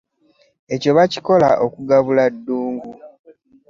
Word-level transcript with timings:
Ekyo 0.73 0.91
bakikola 0.97 1.49
okugabula 1.65 2.23
Ddungu. 2.33 2.91